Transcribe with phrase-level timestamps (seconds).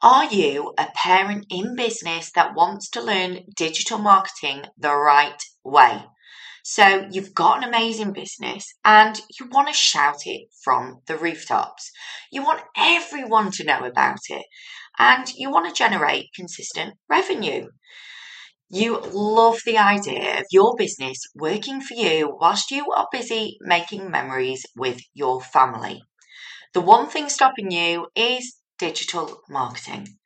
[0.00, 6.04] Are you a parent in business that wants to learn digital marketing the right way?
[6.62, 11.90] So you've got an amazing business and you want to shout it from the rooftops.
[12.30, 14.46] You want everyone to know about it
[15.00, 17.66] and you want to generate consistent revenue.
[18.70, 24.12] You love the idea of your business working for you whilst you are busy making
[24.12, 26.04] memories with your family.
[26.72, 30.18] The one thing stopping you is digital marketing.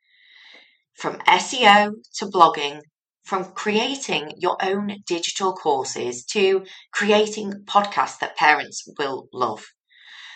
[0.95, 2.81] From SEO to blogging,
[3.23, 9.65] from creating your own digital courses to creating podcasts that parents will love.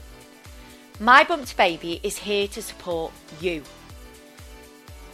[1.00, 3.64] My Bump to Baby is here to support you.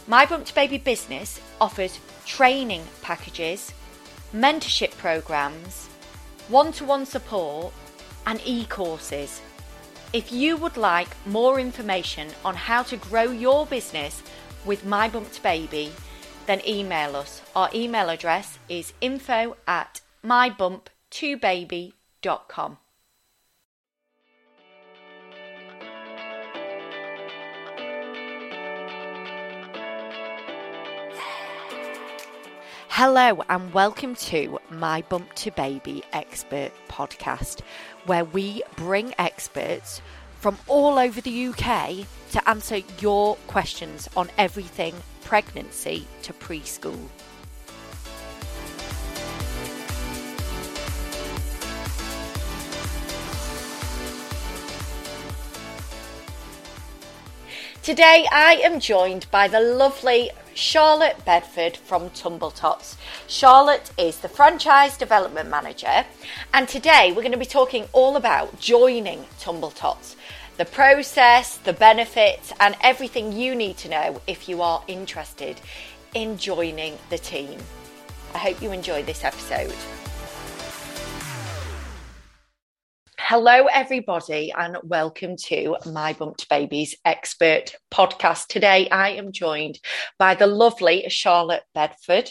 [0.08, 3.72] My Bump to Baby business offers training packages,
[4.34, 5.86] mentorship programs,
[6.48, 7.72] one to one support,
[8.26, 9.40] and e courses
[10.12, 14.20] if you would like more information on how to grow your business
[14.64, 15.92] with My Bump to Baby,
[16.46, 17.42] then email us.
[17.54, 22.78] Our email address is info at mybump2baby.com.
[33.02, 37.62] Hello, and welcome to My Bump to Baby Expert Podcast,
[38.04, 40.02] where we bring experts
[40.38, 44.94] from all over the UK to answer your questions on everything
[45.24, 47.08] pregnancy to preschool.
[57.82, 62.96] Today I am joined by the lovely Charlotte Bedford from Tumbletots.
[63.26, 66.04] Charlotte is the franchise development manager,
[66.52, 70.16] and today we're going to be talking all about joining Tumbletots
[70.56, 75.58] the process, the benefits, and everything you need to know if you are interested
[76.12, 77.58] in joining the team.
[78.34, 79.74] I hope you enjoy this episode.
[83.30, 88.48] Hello, everybody, and welcome to My Bump to Babies Expert Podcast.
[88.48, 89.78] Today, I am joined
[90.18, 92.28] by the lovely Charlotte Bedford,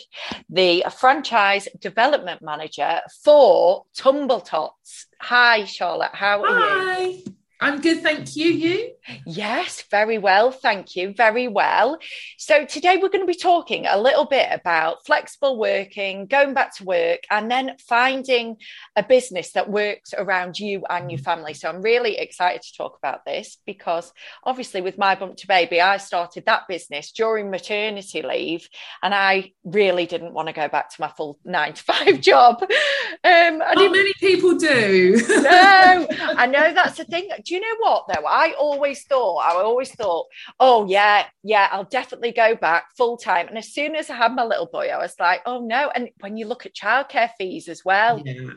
[0.49, 5.05] the franchise development manager for Tumbletots.
[5.21, 6.13] Hi, Charlotte.
[6.13, 6.99] How are Hi.
[6.99, 7.23] you?
[7.61, 8.47] I'm good, thank you.
[8.47, 8.91] You?
[9.25, 11.13] Yes, very well, thank you.
[11.13, 11.97] Very well.
[12.37, 16.73] So, today we're going to be talking a little bit about flexible working, going back
[16.77, 18.55] to work, and then finding
[18.95, 21.53] a business that works around you and your family.
[21.53, 24.13] So, I'm really excited to talk about this because
[24.45, 28.69] obviously, with My Bump to Baby, I started that business during maternity leave,
[29.03, 32.61] and I really didn't want to go back to my full nine to five job.
[32.61, 35.21] Um, Not many people do.
[35.27, 38.27] no, I know that's the thing do you know what though?
[38.27, 40.27] I always thought, I always thought,
[40.59, 43.47] oh yeah, yeah, I'll definitely go back full time.
[43.47, 45.91] And as soon as I had my little boy, I was like, oh no.
[45.93, 48.51] And when you look at childcare fees as well, yeah.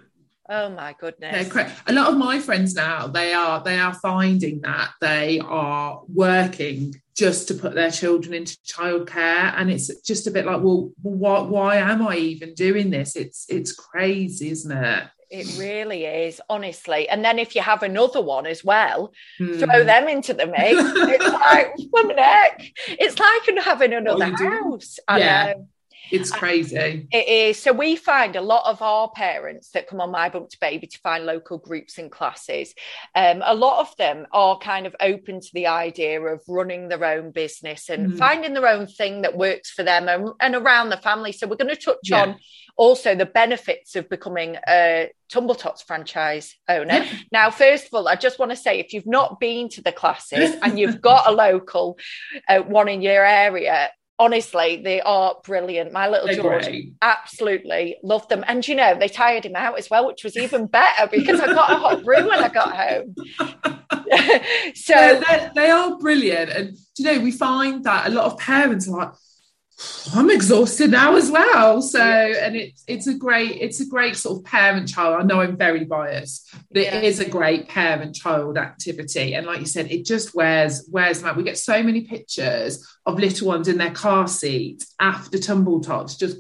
[0.49, 1.49] Oh my goodness.
[1.87, 6.95] A lot of my friends now, they are they are finding that they are working
[7.17, 9.55] just to put their children into childcare.
[9.57, 13.17] And it's just a bit like, well, why, why am I even doing this?
[13.17, 15.05] It's it's crazy, isn't it?
[15.33, 17.09] It really is, honestly.
[17.09, 19.59] And then if you have another one as well, mm.
[19.59, 20.75] throw them into the mix.
[20.79, 21.75] it's like,
[22.15, 22.71] neck.
[22.87, 24.99] It's like having another house.
[25.11, 25.55] yeah.
[26.11, 27.07] It's crazy.
[27.11, 27.59] It is.
[27.59, 30.87] So we find a lot of our parents that come on My Bump to Baby
[30.87, 32.75] to find local groups and classes.
[33.15, 37.05] Um, a lot of them are kind of open to the idea of running their
[37.05, 38.19] own business and mm.
[38.19, 41.33] finding their own thing that works for them and, and around the family.
[41.33, 42.23] So we're going to touch yeah.
[42.23, 42.37] on
[42.77, 47.07] also the benefits of becoming a Tumble Tots franchise owner.
[47.31, 49.93] Now, first of all, I just want to say if you've not been to the
[49.93, 51.99] classes and you've got a local
[52.49, 55.93] uh, one in your area, honestly, they are brilliant.
[55.93, 56.93] My little They're George great.
[57.03, 58.45] absolutely loved them.
[58.47, 61.47] And you know, they tired him out as well, which was even better because I
[61.47, 63.15] got a hot brew when I got home.
[64.75, 66.51] so they're, they are brilliant.
[66.51, 69.13] And you know, we find that a lot of parents are like,
[70.15, 71.81] I'm exhausted now as well.
[71.81, 75.21] So, and it's it's a great it's a great sort of parent child.
[75.21, 76.97] I know I'm very biased, but yeah.
[76.97, 79.35] it is a great parent child activity.
[79.35, 81.37] And like you said, it just wears wears them out.
[81.37, 86.17] We get so many pictures of little ones in their car seat after tumble tots,
[86.17, 86.39] just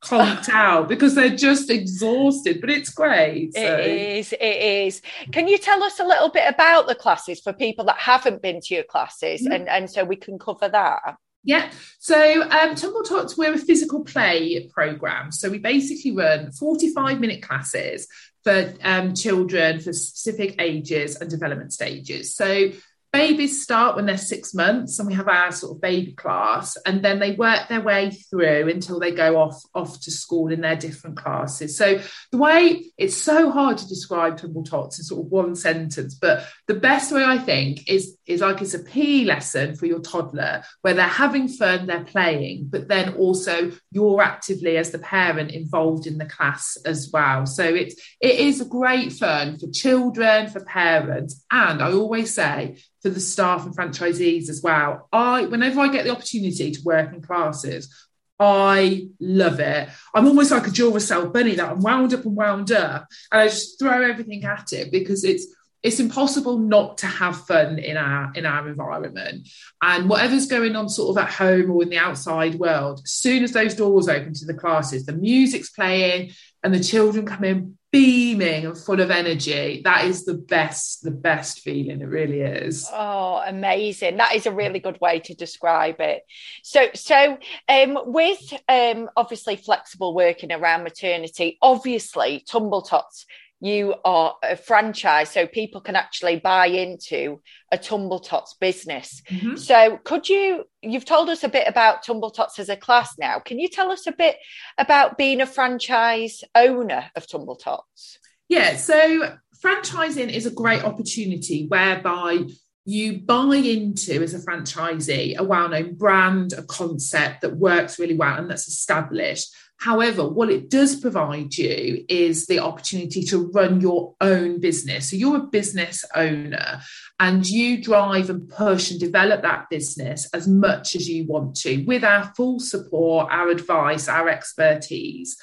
[0.00, 2.60] conked out because they're just exhausted.
[2.60, 3.54] But it's great.
[3.54, 3.60] So.
[3.60, 4.32] It is.
[4.32, 5.02] It is.
[5.32, 8.60] Can you tell us a little bit about the classes for people that haven't been
[8.60, 9.52] to your classes, mm-hmm.
[9.52, 11.16] and and so we can cover that.
[11.44, 11.70] Yeah.
[11.98, 15.32] So um, Tumble Tots, we're a physical play program.
[15.32, 18.06] So we basically run 45 minute classes
[18.44, 22.34] for um, children for specific ages and development stages.
[22.34, 22.72] So
[23.12, 27.04] babies start when they're six months and we have our sort of baby class and
[27.04, 30.76] then they work their way through until they go off off to school in their
[30.76, 32.00] different classes so
[32.30, 36.46] the way it's so hard to describe tumble tots in sort of one sentence but
[36.68, 40.62] the best way i think is is like it's a PE lesson for your toddler
[40.82, 46.06] where they're having fun they're playing but then also you're actively as the parent involved
[46.06, 51.44] in the class as well so it's it is great fun for children for parents
[51.50, 55.08] and i always say for the staff and franchisees as well.
[55.12, 58.08] I, whenever I get the opportunity to work in classes,
[58.38, 59.88] I love it.
[60.14, 63.48] I'm almost like a Duracell bunny that I'm wound up and wound up, and I
[63.48, 65.46] just throw everything at it because it's
[65.82, 69.48] it's impossible not to have fun in our in our environment.
[69.82, 73.42] And whatever's going on sort of at home or in the outside world, as soon
[73.42, 76.32] as those doors open to the classes, the music's playing
[76.62, 81.10] and the children come in beaming and full of energy that is the best the
[81.10, 82.00] best feeling.
[82.00, 82.88] It really is.
[82.90, 84.16] Oh amazing.
[84.16, 86.22] That is a really good way to describe it.
[86.62, 87.36] So so
[87.68, 93.26] um with um obviously flexible working around maternity obviously tumble tots
[93.62, 99.22] you are a franchise so people can actually buy into a tumble tots business.
[99.30, 99.56] Mm-hmm.
[99.56, 103.38] so could you you've told us a bit about tumble tots as a class now.
[103.38, 104.36] Can you tell us a bit
[104.76, 108.18] about being a franchise owner of tumble tots
[108.48, 112.40] yeah so franchising is a great opportunity whereby
[112.84, 118.36] you buy into as a franchisee a well-known brand a concept that works really well
[118.36, 124.14] and that's established However, what it does provide you is the opportunity to run your
[124.20, 125.10] own business.
[125.10, 126.82] So you're a business owner
[127.18, 131.82] and you drive and push and develop that business as much as you want to
[131.84, 135.36] with our full support, our advice, our expertise.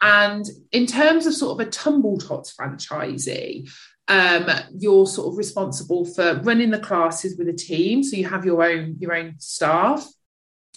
[0.00, 3.70] And in terms of sort of a Tumble Tots franchisee,
[4.08, 8.02] um, you're sort of responsible for running the classes with a team.
[8.02, 10.08] So you have your own your own staff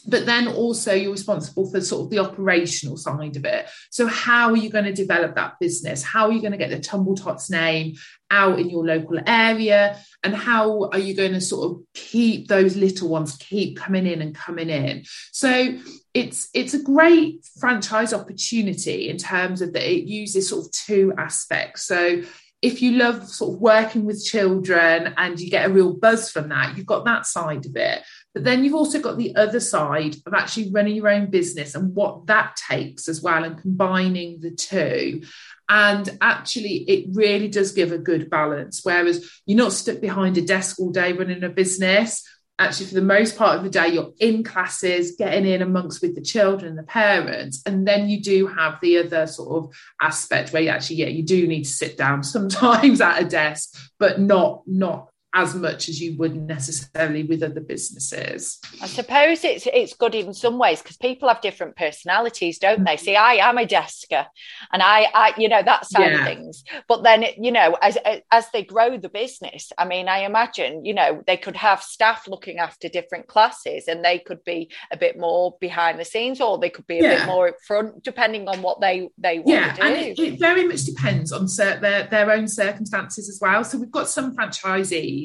[0.08, 3.68] but then also you're responsible for sort of the operational side of it.
[3.90, 6.04] So, how are you going to develop that business?
[6.04, 7.96] How are you going to get the Tumble Tots name
[8.32, 10.00] out in your local area?
[10.24, 14.22] And how are you going to sort of keep those little ones keep coming in
[14.22, 15.04] and coming in?
[15.32, 15.78] So,
[16.14, 21.14] it's it's a great franchise opportunity in terms of that it uses sort of two
[21.18, 21.84] aspects.
[21.84, 22.24] So
[22.62, 26.50] if you love sort of working with children and you get a real buzz from
[26.50, 28.02] that, you've got that side of it.
[28.36, 31.96] But then you've also got the other side of actually running your own business and
[31.96, 35.24] what that takes as well, and combining the two.
[35.70, 38.82] And actually, it really does give a good balance.
[38.84, 42.24] Whereas you're not stuck behind a desk all day running a business
[42.58, 46.16] actually for the most part of the day you're in classes getting in amongst with
[46.16, 50.54] the children and the parents and then you do have the other sort of aspect
[50.54, 54.20] where you actually yeah you do need to sit down sometimes at a desk but
[54.20, 58.58] not not as much as you would necessarily with other businesses.
[58.82, 62.96] I suppose it's it's good in some ways because people have different personalities, don't they?
[62.96, 64.26] See, I am a desker,
[64.72, 66.20] and I, I you know, that side yeah.
[66.20, 66.64] of things.
[66.88, 67.98] But then, you know, as
[68.32, 72.30] as they grow the business, I mean, I imagine, you know, they could have staff
[72.30, 76.58] looking after different classes, and they could be a bit more behind the scenes, or
[76.58, 77.18] they could be a yeah.
[77.18, 79.88] bit more up front, depending on what they they want yeah, to do.
[79.88, 83.66] and it, it very much depends on their their own circumstances as well.
[83.66, 85.25] So we've got some franchisees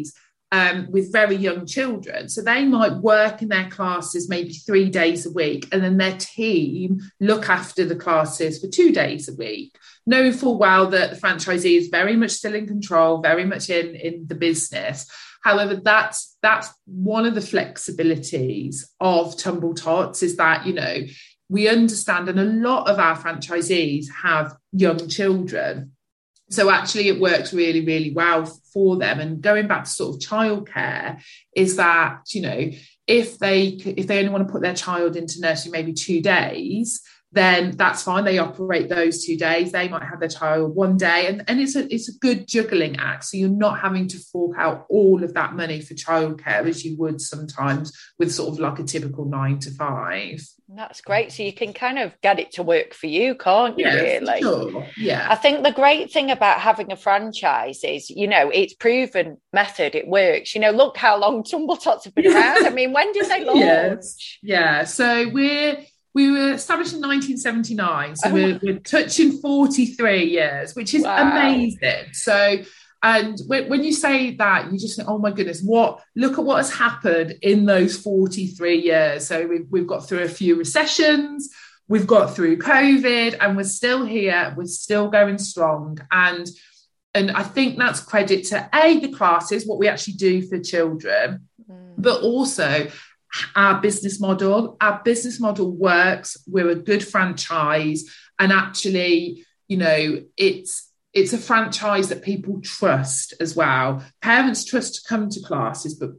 [0.53, 2.29] um, with very young children.
[2.29, 6.17] So they might work in their classes maybe three days a week, and then their
[6.19, 9.77] team look after the classes for two days a week,
[10.07, 13.95] knowing full well that the franchisee is very much still in control, very much in,
[13.95, 15.09] in the business.
[15.43, 20.97] However, that's that's one of the flexibilities of Tumble Tots is that, you know,
[21.49, 25.93] we understand, and a lot of our franchisees have young children
[26.51, 29.21] so actually it works really really well for them.
[29.21, 31.23] And going back to sort of childcare
[31.55, 32.71] is that you know
[33.07, 37.03] if they if they only want to put their child into nursery maybe two days
[37.33, 38.25] then that's fine.
[38.25, 39.71] They operate those two days.
[39.71, 42.97] They might have their child one day, and, and it's a it's a good juggling
[42.97, 43.25] act.
[43.25, 46.97] So you're not having to fork out all of that money for childcare as you
[46.99, 50.43] would sometimes with sort of like a typical nine to five.
[50.73, 51.33] That's great.
[51.33, 53.87] So you can kind of get it to work for you, can't you?
[53.87, 54.41] really?
[54.41, 54.87] Sure.
[54.97, 55.27] Yeah.
[55.29, 59.97] I think the great thing about having a franchise is, you know, it's proven method.
[59.97, 60.55] It works.
[60.55, 62.67] You know, look how long Tumble Tots have been around.
[62.67, 63.59] I mean, when did they launch?
[63.59, 64.39] Yes.
[64.43, 64.85] Yeah.
[64.85, 65.79] So we're
[66.15, 68.33] we were established in 1979 so oh.
[68.33, 71.31] we're, we're, touching 43 years which is wow.
[71.31, 72.59] amazing so
[73.03, 76.45] and when, when you say that you just think oh my goodness what look at
[76.45, 81.51] what has happened in those 43 years so we've, we've got through a few recessions
[81.89, 86.49] we've got through covid and we're still here we're still going strong and
[87.15, 91.49] and i think that's credit to a the classes what we actually do for children
[91.71, 91.95] mm.
[91.97, 92.89] but also
[93.55, 94.77] our business model.
[94.81, 96.37] Our business model works.
[96.47, 98.05] We're a good franchise,
[98.39, 104.05] and actually, you know, it's it's a franchise that people trust as well.
[104.23, 106.11] Parents trust to come to classes, but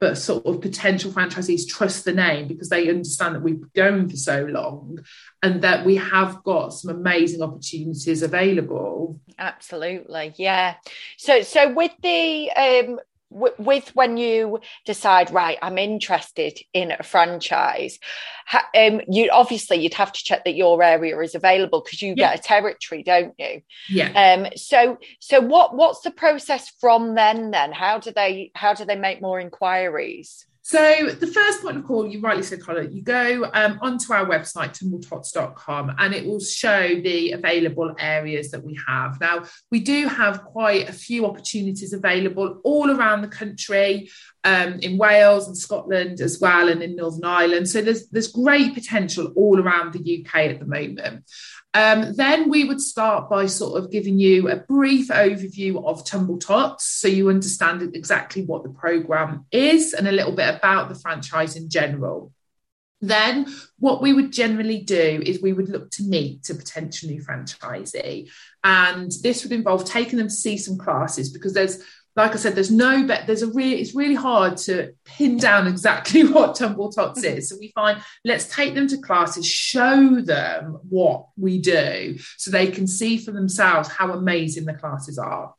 [0.00, 4.16] but sort of potential franchisees trust the name because they understand that we've going for
[4.16, 4.98] so long
[5.42, 10.74] and that we have got some amazing opportunities available absolutely yeah
[11.16, 13.00] so so with the um
[13.30, 17.98] with when you decide right i'm interested in a franchise
[18.76, 22.30] um, you obviously you'd have to check that your area is available because you yeah.
[22.32, 23.62] get a territory don't you?
[23.88, 24.34] Yeah.
[24.34, 27.72] Um so so what what's the process from then then?
[27.72, 32.06] How do they how do they make more inquiries so the first point of call,
[32.06, 36.88] you rightly said, Carla, you go um, onto our website, tumbletots.com, and it will show
[37.02, 39.20] the available areas that we have.
[39.20, 44.08] Now, we do have quite a few opportunities available all around the country,
[44.44, 47.68] um, in Wales and Scotland as well, and in Northern Ireland.
[47.68, 51.24] So there's there's great potential all around the UK at the moment.
[51.74, 56.38] Um, then we would start by sort of giving you a brief overview of Tumble
[56.38, 60.94] Tots so you understand exactly what the program is and a little bit about the
[60.94, 62.32] franchise in general.
[63.00, 67.20] Then, what we would generally do is we would look to meet a potential new
[67.20, 68.30] franchisee.
[68.62, 71.82] And this would involve taking them to see some classes because there's
[72.16, 73.26] like I said, there's no bet.
[73.26, 77.38] There's a really, it's really hard to pin down exactly what Tumble Tots mm-hmm.
[77.38, 77.48] is.
[77.48, 82.68] So we find let's take them to classes, show them what we do, so they
[82.68, 85.54] can see for themselves how amazing the classes are.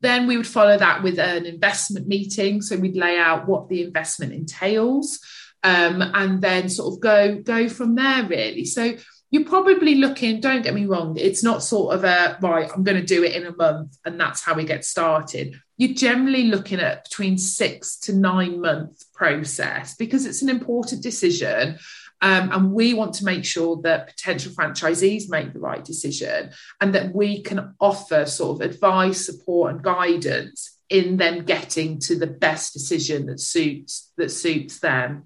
[0.00, 2.62] Then we would follow that with an investment meeting.
[2.62, 5.18] So we'd lay out what the investment entails,
[5.64, 8.24] um, and then sort of go go from there.
[8.24, 8.96] Really, so
[9.30, 13.00] you're probably looking, don't get me wrong, it's not sort of a right, I'm going
[13.00, 15.60] to do it in a month and that's how we get started.
[15.76, 21.78] You're generally looking at between six to nine month process because it's an important decision.
[22.22, 26.94] Um, and we want to make sure that potential franchisees make the right decision and
[26.94, 32.26] that we can offer sort of advice, support, and guidance in them getting to the
[32.26, 35.24] best decision that suits that suits them.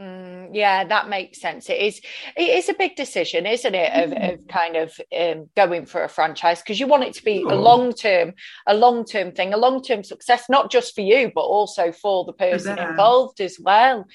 [0.00, 1.68] Mm, yeah, that makes sense.
[1.68, 2.00] It is.
[2.36, 3.92] It is a big decision, isn't it?
[3.92, 4.32] Of, mm.
[4.32, 7.54] of kind of um, going for a franchise because you want it to be a
[7.54, 8.32] long term,
[8.66, 12.24] a long term thing, a long term success, not just for you but also for
[12.24, 12.90] the person yeah.
[12.90, 14.06] involved as well.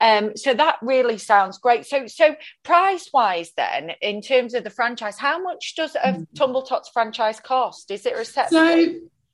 [0.00, 1.86] Um, so that really sounds great.
[1.86, 6.26] So, so price wise, then, in terms of the franchise, how much does a mm.
[6.36, 7.90] Tumble Tots franchise cost?
[7.90, 8.50] Is it a set?
[8.50, 8.74] So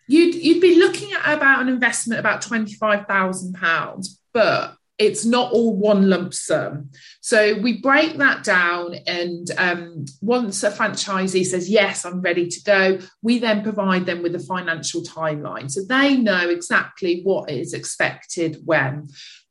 [0.06, 5.24] you'd you'd be looking at about an investment about twenty five thousand pounds, but it's
[5.24, 6.90] not all one lump sum.
[7.20, 12.62] So we break that down, and um, once a franchisee says, Yes, I'm ready to
[12.64, 15.70] go, we then provide them with a financial timeline.
[15.70, 19.08] So they know exactly what is expected when.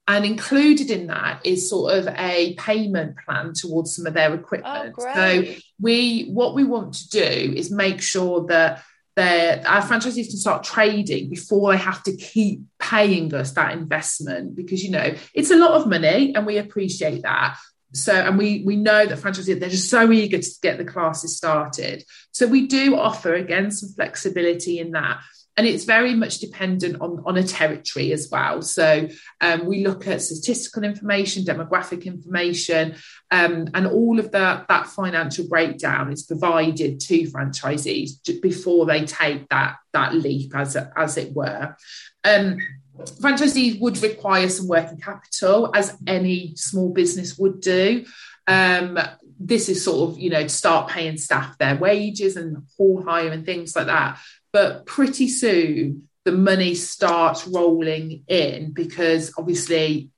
[0.10, 4.96] And included in that is sort of a payment plan towards some of their equipment.
[4.98, 5.44] Oh, so
[5.82, 8.84] we what we want to do is make sure that
[9.24, 14.83] our franchisees can start trading before they have to keep paying us that investment because
[14.83, 17.57] you know it's a lot of money and we appreciate that.
[17.93, 21.38] So and we we know that franchisees they're just so eager to get the classes
[21.38, 22.03] started.
[22.31, 25.21] So we do offer again some flexibility in that
[25.58, 28.62] and it's very much dependent on, on a territory as well.
[28.62, 29.10] So
[29.42, 32.96] um, we look at statistical information, demographic information,
[33.32, 38.12] um, and all of that that financial breakdown is provided to franchisees
[38.42, 41.76] before they take that that leap, as as it were.
[42.24, 42.58] Um,
[43.00, 48.06] franchisees would require some working capital, as any small business would do.
[48.46, 49.00] Um,
[49.40, 53.30] this is sort of you know to start paying staff their wages and hall hire
[53.30, 54.20] and things like that
[54.51, 60.10] but pretty soon the money starts rolling in because obviously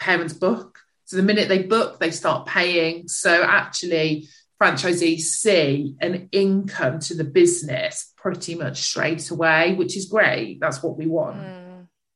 [0.00, 0.78] parents book.
[1.04, 3.08] So the minute they book, they start paying.
[3.08, 4.28] So actually,
[4.60, 10.58] franchisees see an income to the business pretty much straight away, which is great.
[10.60, 11.36] That's what we want.
[11.36, 11.67] Mm.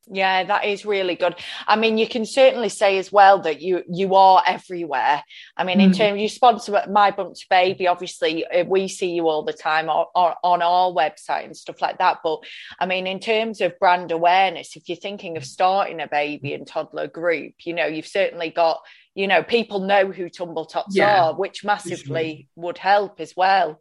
[0.07, 1.35] Yeah, that is really good.
[1.65, 5.23] I mean, you can certainly say as well that you you are everywhere.
[5.55, 5.83] I mean, mm.
[5.83, 9.53] in terms you sponsor my bump to baby, obviously uh, we see you all the
[9.53, 12.17] time on, on our website and stuff like that.
[12.21, 12.39] But
[12.81, 16.67] I mean, in terms of brand awareness, if you're thinking of starting a baby and
[16.67, 18.81] toddler group, you know, you've certainly got
[19.15, 22.63] you know people know who tumble tots yeah, are which massively sure.
[22.63, 23.79] would help as well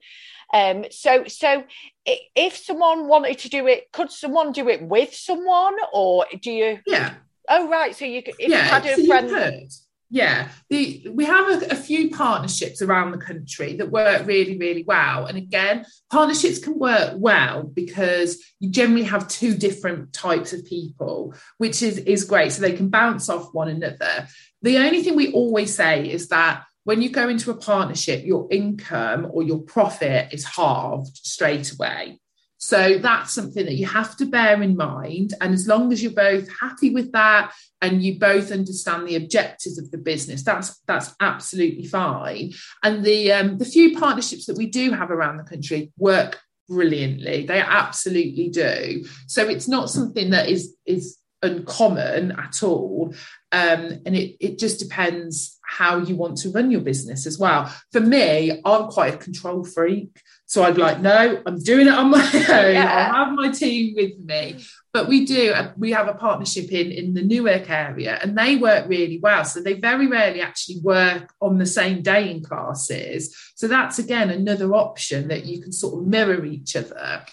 [0.53, 1.65] um, so, so
[2.05, 6.79] if someone wanted to do it, could someone do it with someone, or do you?
[6.87, 7.15] Yeah.
[7.49, 7.97] Oh, right.
[7.97, 9.71] So you, if yeah, you had a so friend.
[10.15, 14.85] Yeah, the, we have a, a, few partnerships around the country that work really, really
[14.87, 15.25] well.
[15.25, 21.35] And again, partnerships can work well because you generally have two different types of people,
[21.57, 22.53] which is, is great.
[22.53, 24.29] So they can bounce off one another.
[24.63, 28.49] The only thing we always say is that when you go into a partnership, your
[28.51, 32.19] income or your profit is halved straight away.
[32.59, 35.35] So that's something that you have to bear in mind.
[35.41, 39.79] And as long as you're both happy with that and you both understand the objectives
[39.79, 42.53] of the business, that's that's absolutely fine.
[42.85, 47.47] And the um, the few partnerships that we do have around the country work brilliantly.
[47.47, 49.07] They absolutely do.
[49.27, 53.13] So it's not something that is is uncommon at all.
[53.53, 57.73] Um, and it, it just depends how you want to run your business as well.
[57.93, 60.21] For me, I'm quite a control freak.
[60.47, 62.75] So I'd be like, no, I'm doing it on my own.
[62.75, 63.11] Yeah.
[63.13, 64.65] I'll have my team with me.
[64.93, 68.89] But we do, we have a partnership in, in the Newark area and they work
[68.89, 69.45] really well.
[69.45, 73.35] So they very rarely actually work on the same day in classes.
[73.55, 77.25] So that's again another option that you can sort of mirror each other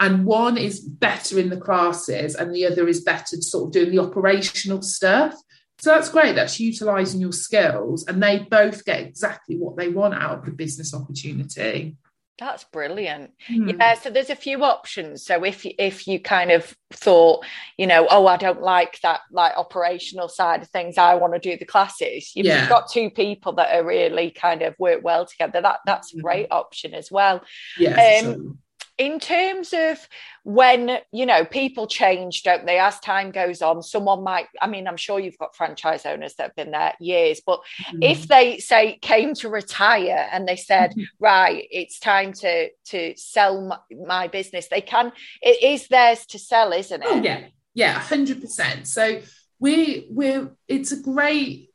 [0.00, 3.72] and one is better in the classes and the other is better to sort of
[3.72, 5.34] doing the operational stuff
[5.78, 6.34] so that's great.
[6.34, 10.50] That's utilizing your skills, and they both get exactly what they want out of the
[10.50, 11.96] business opportunity.
[12.38, 13.32] That's brilliant.
[13.48, 13.68] Hmm.
[13.68, 13.94] Yeah.
[13.94, 15.24] So there's a few options.
[15.24, 17.44] So if if you kind of thought,
[17.76, 21.40] you know, oh, I don't like that like operational side of things, I want to
[21.40, 22.32] do the classes.
[22.36, 22.68] You've yeah.
[22.68, 25.60] got two people that are really kind of work well together.
[25.60, 26.22] That that's a hmm.
[26.22, 27.42] great option as well.
[27.76, 28.22] Yeah.
[28.24, 28.58] Um,
[28.98, 30.08] in terms of
[30.42, 34.86] when you know people change don't they as time goes on someone might i mean
[34.86, 38.02] i'm sure you've got franchise owners that have been there years but mm-hmm.
[38.02, 41.02] if they say came to retire and they said mm-hmm.
[41.20, 46.38] right it's time to to sell my, my, business they can it is theirs to
[46.38, 49.20] sell isn't it oh, yeah yeah 100% so
[49.60, 51.67] we we're it's a great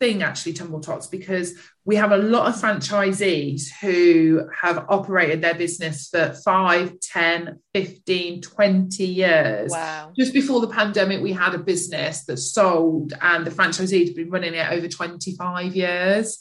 [0.00, 5.54] thing actually tumble tots because we have a lot of franchisees who have operated their
[5.54, 9.70] business for 5 10 15 20 years.
[9.70, 10.12] Wow.
[10.16, 14.30] Just before the pandemic we had a business that sold and the franchisee had been
[14.30, 16.38] running it over 25 years.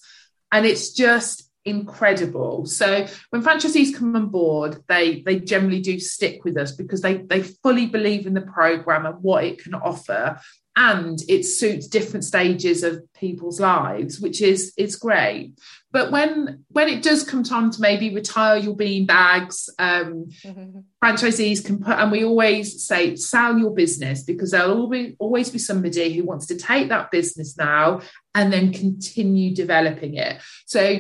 [0.51, 2.65] And it's just incredible.
[2.65, 7.17] So when franchisees come on board they they generally do stick with us because they
[7.17, 10.39] they fully believe in the program and what it can offer
[10.77, 15.53] and it suits different stages of people's lives which is is great
[15.91, 20.79] but when when it does come time to maybe retire your bean bags um, mm-hmm.
[21.03, 25.59] franchisees can put and we always say sell your business because there'll always, always be
[25.59, 27.99] somebody who wants to take that business now
[28.35, 30.99] and then continue developing it so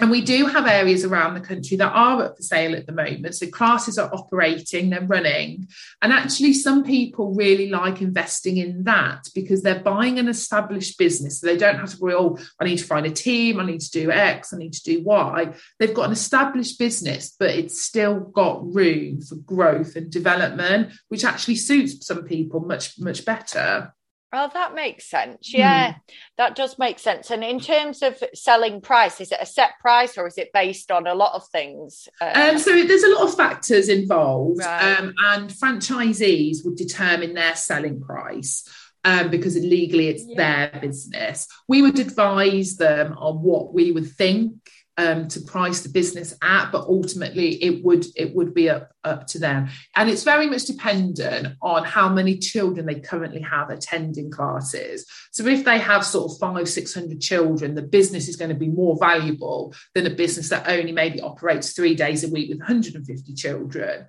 [0.00, 2.92] and we do have areas around the country that are up for sale at the
[2.92, 3.34] moment.
[3.34, 5.68] So classes are operating, they're running.
[6.00, 11.40] And actually, some people really like investing in that because they're buying an established business.
[11.40, 13.80] So they don't have to worry, oh, I need to find a team, I need
[13.82, 15.54] to do X, I need to do Y.
[15.78, 21.24] They've got an established business, but it's still got room for growth and development, which
[21.24, 23.94] actually suits some people much, much better.
[24.34, 25.52] Oh, that makes sense.
[25.52, 25.96] Yeah, mm.
[26.38, 27.30] that does make sense.
[27.30, 30.90] And in terms of selling price, is it a set price or is it based
[30.90, 32.08] on a lot of things?
[32.20, 34.98] Um, so there's a lot of factors involved, right.
[34.98, 38.66] um, and franchisees would determine their selling price.
[39.04, 40.68] Um, because legally it's yeah.
[40.70, 41.48] their business.
[41.66, 44.54] We would advise them on what we would think
[44.98, 49.26] um, to price the business at, but ultimately it would it would be up up
[49.28, 49.68] to them.
[49.96, 55.06] And it's very much dependent on how many children they currently have attending classes.
[55.30, 58.54] So if they have sort of five six hundred children, the business is going to
[58.54, 62.58] be more valuable than a business that only maybe operates three days a week with
[62.58, 64.06] 150 children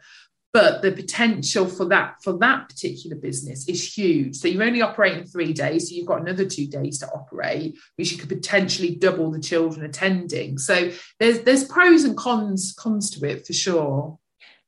[0.54, 5.26] but the potential for that for that particular business is huge so you're only operating
[5.26, 9.32] three days so you've got another two days to operate which you could potentially double
[9.32, 14.18] the children attending so there's there's pros and cons cons to it for sure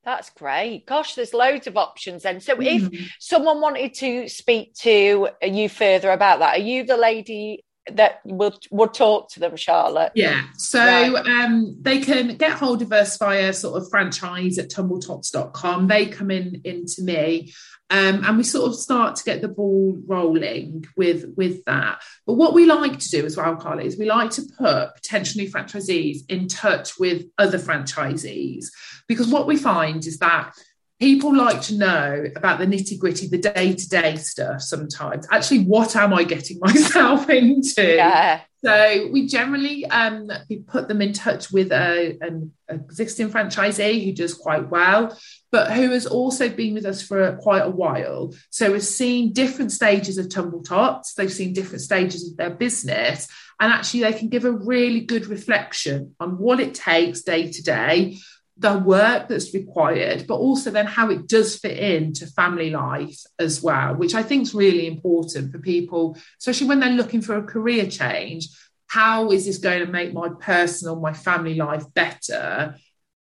[0.03, 0.85] that's great.
[0.85, 2.39] Gosh, there's loads of options then.
[2.39, 2.91] So, mm.
[2.93, 8.21] if someone wanted to speak to you further about that, are you the lady that
[8.23, 10.11] we'll we'll talk to them, Charlotte.
[10.15, 10.43] Yeah.
[10.57, 11.25] So right.
[11.27, 15.87] um, they can get hold of us via sort of franchise at tumbletots.com.
[15.87, 17.53] They come in into me.
[17.91, 22.01] Um, and we sort of start to get the ball rolling with with that.
[22.25, 25.41] But what we like to do as well, Carly, is we like to put potential
[25.41, 28.65] new franchisees in touch with other franchisees
[29.07, 30.53] because what we find is that
[30.99, 35.27] people like to know about the nitty gritty, the day to day stuff sometimes.
[35.31, 37.95] Actually, what am I getting myself into?
[37.95, 38.41] Yeah.
[38.63, 44.11] So we generally um, we put them in touch with a, an existing franchisee who
[44.11, 45.15] does quite well,
[45.51, 48.33] but who has also been with us for quite a while.
[48.49, 51.13] So we've seen different stages of Tumble Tots.
[51.13, 53.27] They've seen different stages of their business,
[53.59, 57.61] and actually they can give a really good reflection on what it takes day to
[57.61, 58.17] day
[58.57, 63.61] the work that's required, but also then how it does fit into family life as
[63.61, 67.43] well, which I think is really important for people, especially when they're looking for a
[67.43, 68.47] career change.
[68.87, 72.75] How is this going to make my personal, my family life better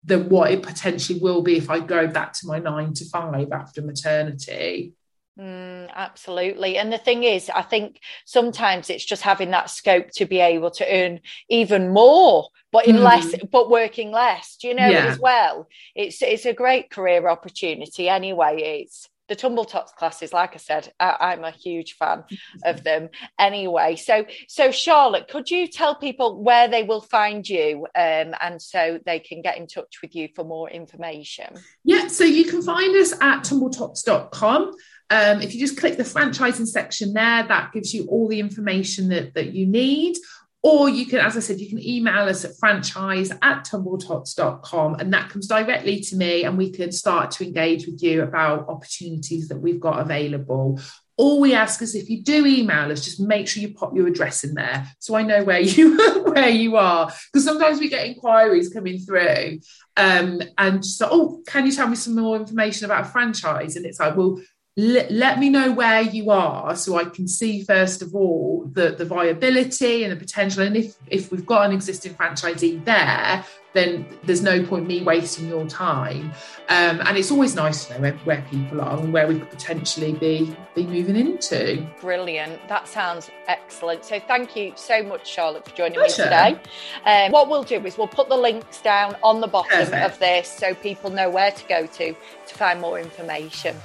[0.04, 3.52] than what it potentially will be if I go back to my nine to five
[3.52, 4.94] after maternity?
[5.40, 6.78] Mm, absolutely.
[6.78, 10.72] And the thing is, I think sometimes it's just having that scope to be able
[10.72, 11.20] to earn
[11.50, 13.04] even more, but in mm.
[13.04, 15.06] less, but working less, do you know, yeah.
[15.06, 15.68] as well.
[15.94, 18.82] It's it's a great career opportunity anyway.
[18.82, 22.24] It's the tumble tots classes like i said I, am a huge fan
[22.64, 27.88] of them anyway so so charlotte could you tell people where they will find you
[27.96, 32.24] um, and so they can get in touch with you for more information yeah so
[32.24, 34.74] you can find us at tumbletots.com
[35.10, 39.10] um, if you just click the franchising section there, that gives you all the information
[39.10, 40.18] that, that you need.
[40.64, 45.14] Or you can, as I said, you can email us at franchise at tumbletots.com and
[45.14, 49.48] that comes directly to me and we can start to engage with you about opportunities
[49.50, 50.80] that we've got available.
[51.18, 54.08] All we ask is if you do email us, just make sure you pop your
[54.08, 57.14] address in there so I know where you where you are.
[57.32, 59.60] Because sometimes we get inquiries coming through
[59.98, 63.76] um, and so, oh, can you tell me some more information about a franchise?
[63.76, 64.42] And it's like, well,
[64.78, 68.90] let, let me know where you are so I can see first of all the,
[68.90, 70.64] the viability and the potential.
[70.64, 75.48] And if if we've got an existing franchisee there, then there's no point me wasting
[75.48, 76.32] your time.
[76.68, 79.50] Um, and it's always nice to know where, where, people are and where we could
[79.50, 81.88] potentially be be moving into.
[82.02, 82.68] Brilliant.
[82.68, 84.04] That sounds excellent.
[84.04, 86.24] So thank you so much, Charlotte, for joining Pleasure.
[86.24, 86.60] me today.
[87.06, 90.14] Um, what we'll do is we'll put the links down on the bottom Perfect.
[90.14, 93.78] of this so people know where to go to to find more information.